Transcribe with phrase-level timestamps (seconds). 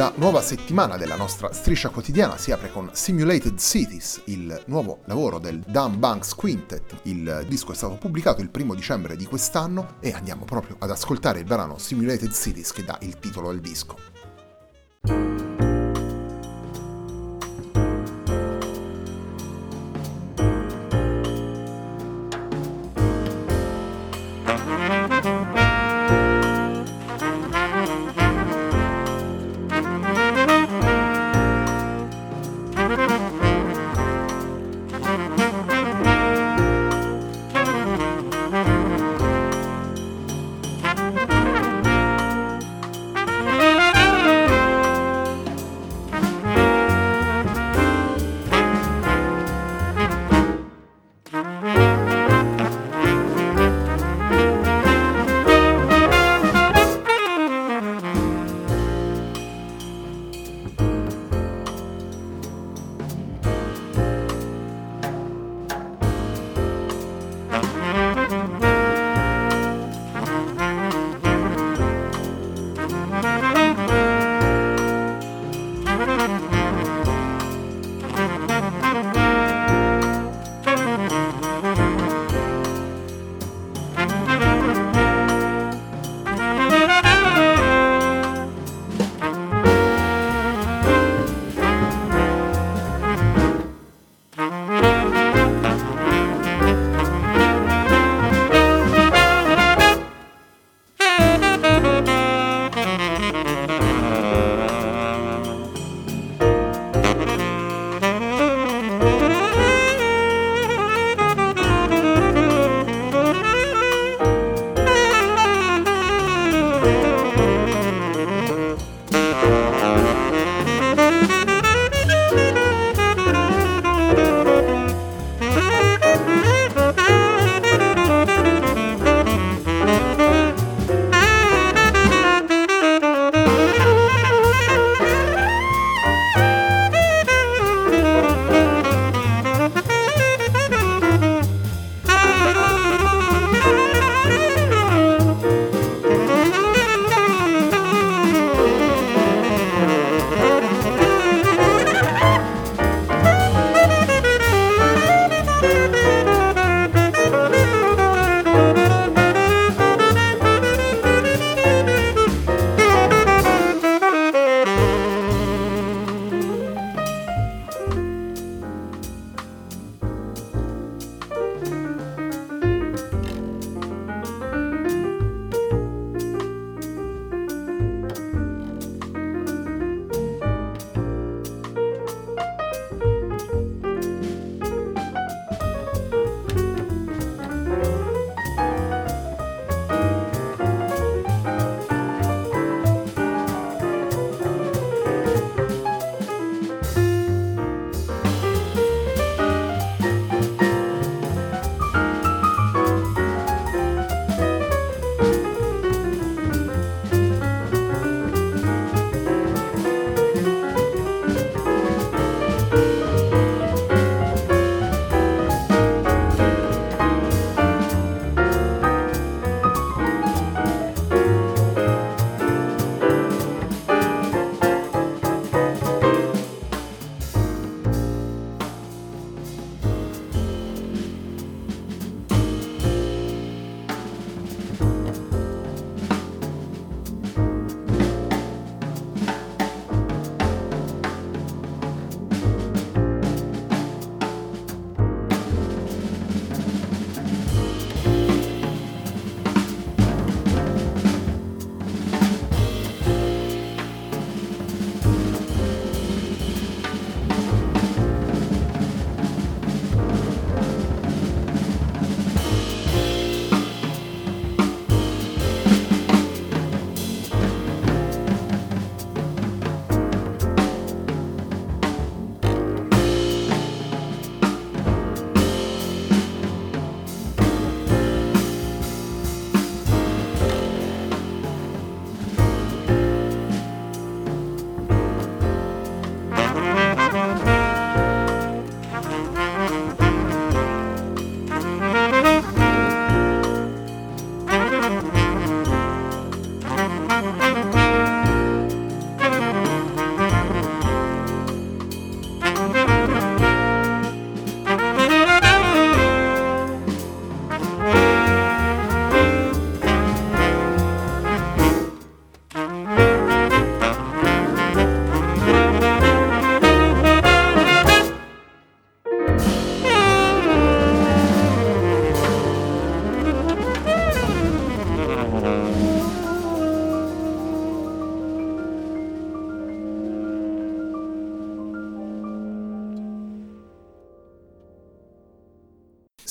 [0.00, 5.38] La nuova settimana della nostra striscia quotidiana si apre con Simulated Cities, il nuovo lavoro
[5.38, 7.00] del Dan Banks Quintet.
[7.02, 11.40] Il disco è stato pubblicato il primo dicembre di quest'anno e andiamo proprio ad ascoltare
[11.40, 15.39] il brano Simulated Cities che dà il titolo al disco.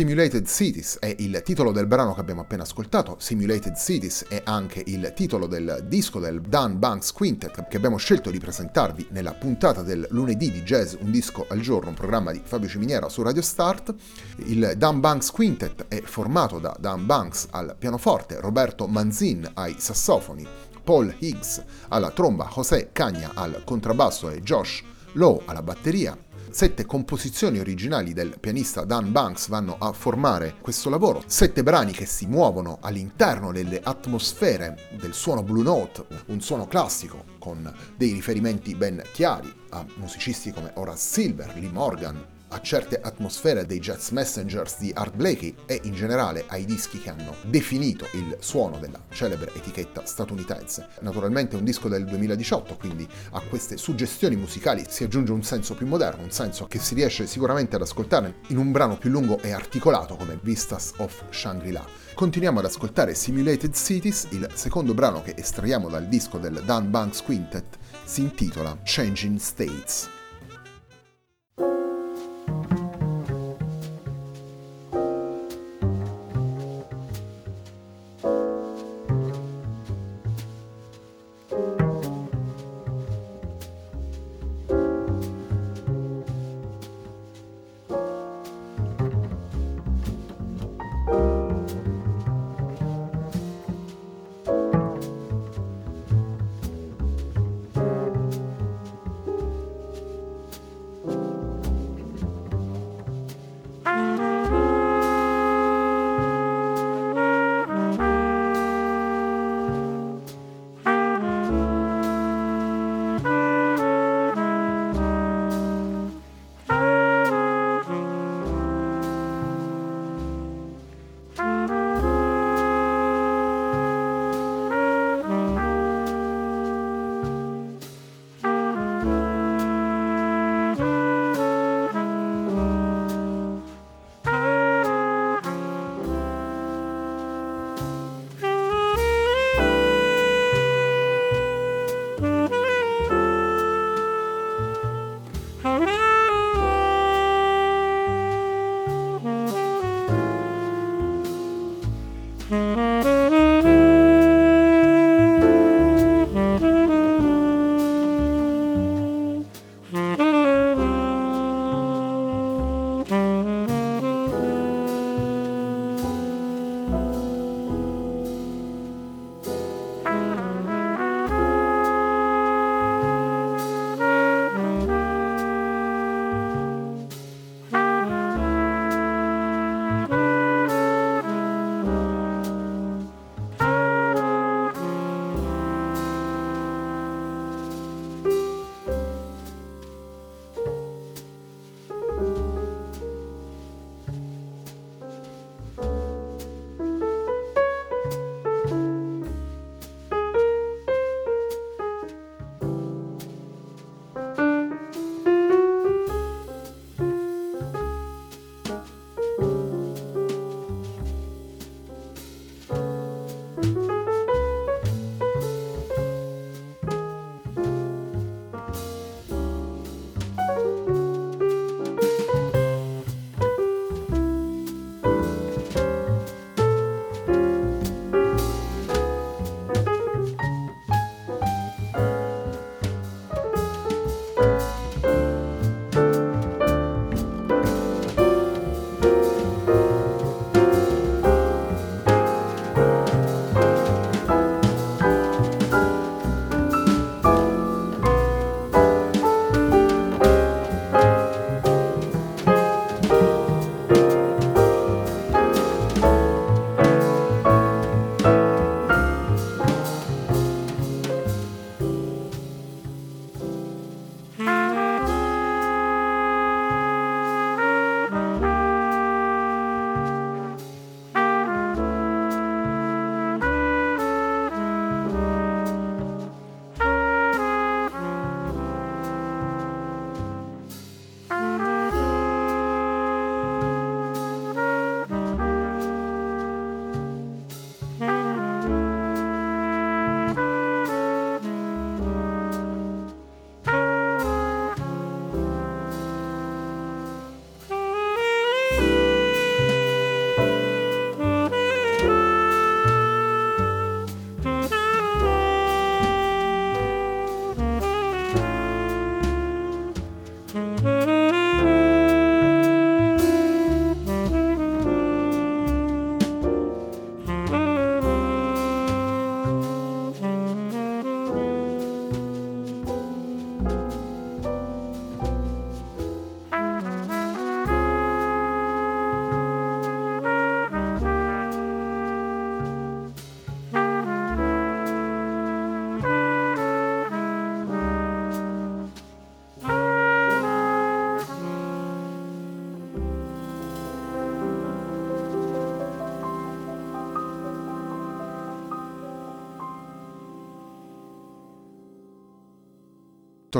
[0.00, 4.82] Simulated Cities è il titolo del brano che abbiamo appena ascoltato, Simulated Cities è anche
[4.86, 9.82] il titolo del disco del Dan Banks Quintet che abbiamo scelto di presentarvi nella puntata
[9.82, 13.42] del lunedì di Jazz Un disco al giorno, un programma di Fabio Ciminiera su Radio
[13.42, 13.94] Start.
[14.46, 20.46] Il Dan Banks Quintet è formato da Dan Banks al pianoforte, Roberto Manzin ai sassofoni,
[20.82, 24.82] Paul Higgs alla tromba, José Cagna al contrabbasso e Josh
[25.14, 26.16] Lowe alla batteria,
[26.52, 32.06] Sette composizioni originali del pianista Dan Banks vanno a formare questo lavoro, sette brani che
[32.06, 38.74] si muovono all'interno delle atmosfere del suono Blue Note, un suono classico con dei riferimenti
[38.74, 44.78] ben chiari a musicisti come Horace Silver, Lee Morgan, a certe atmosfere dei Jazz Messengers
[44.78, 49.52] di Art Blakey e in generale ai dischi che hanno definito il suono della celebre
[49.54, 50.88] etichetta statunitense.
[51.00, 55.74] Naturalmente è un disco del 2018, quindi a queste suggestioni musicali si aggiunge un senso
[55.74, 59.38] più moderno, un senso che si riesce sicuramente ad ascoltare in un brano più lungo
[59.40, 61.84] e articolato come Vistas of Shangri-La.
[62.14, 67.22] Continuiamo ad ascoltare Simulated Cities, il secondo brano che estraiamo dal disco del Dan Banks
[67.22, 70.19] Quintet si intitola Changing States.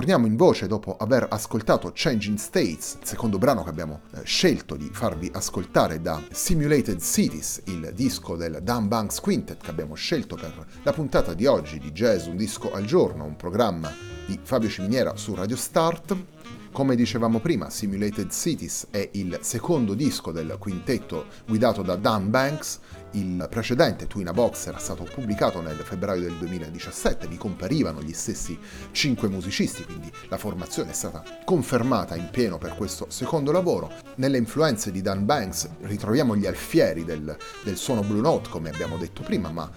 [0.00, 4.74] Torniamo in voce dopo aver ascoltato Changing States, il secondo brano che abbiamo eh, scelto
[4.74, 10.36] di farvi ascoltare da Simulated Cities, il disco del Dan Banks Quintet che abbiamo scelto
[10.36, 13.92] per la puntata di oggi di Jazz Un Disco al Giorno, un programma
[14.30, 16.16] di Fabio Ciminiera su Radio Start.
[16.70, 22.78] Come dicevamo prima, Simulated Cities è il secondo disco del quintetto guidato da Dan Banks.
[23.12, 28.56] Il precedente, Twina Box, era stato pubblicato nel febbraio del 2017, vi comparivano gli stessi
[28.92, 33.90] cinque musicisti, quindi la formazione è stata confermata in pieno per questo secondo lavoro.
[34.14, 38.96] Nelle influenze di Dan Banks ritroviamo gli alfieri del, del suono Blue Note, come abbiamo
[38.96, 39.68] detto prima, ma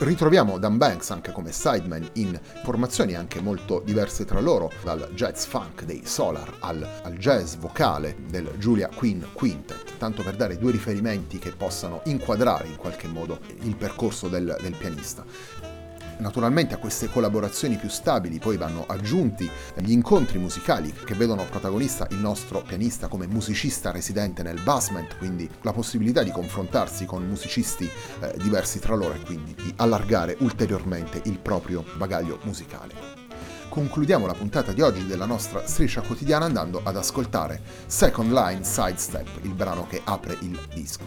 [0.00, 5.44] Ritroviamo Dan Banks anche come sideman in formazioni anche molto diverse tra loro, dal jazz
[5.44, 10.70] funk dei Solar al, al jazz vocale del Julia Quinn Quintet, tanto per dare due
[10.70, 15.24] riferimenti che possano inquadrare in qualche modo il percorso del, del pianista.
[16.18, 22.06] Naturalmente a queste collaborazioni più stabili poi vanno aggiunti gli incontri musicali che vedono protagonista
[22.10, 27.88] il nostro pianista come musicista residente nel basement, quindi la possibilità di confrontarsi con musicisti
[28.20, 33.26] eh, diversi tra loro e quindi di allargare ulteriormente il proprio bagaglio musicale
[33.68, 39.40] concludiamo la puntata di oggi della nostra striscia quotidiana andando ad ascoltare Second Line Sidestep,
[39.42, 41.04] il brano che apre il disco.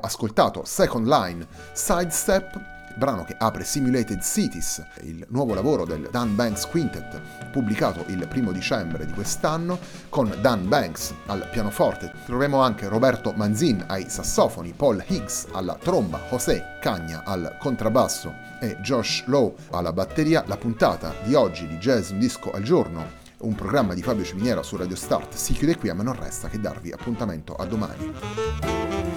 [0.00, 6.66] Ascoltato Second Line Sidestep brano che apre Simulated Cities, il nuovo lavoro del Dan Banks
[6.66, 7.20] Quintet,
[7.52, 12.12] pubblicato il primo dicembre di quest'anno, con Dan Banks al pianoforte.
[12.26, 18.76] Troviamo anche Roberto Manzin ai sassofoni, Paul Higgs alla tromba, José Cagna al contrabbasso e
[18.80, 20.42] Josh Lowe alla batteria.
[20.46, 24.64] La puntata di oggi di Jazz Un Disco al Giorno un programma di Fabio Ciminiera
[24.64, 29.07] su Radio Start si chiude qui, a me non resta che darvi appuntamento a domani.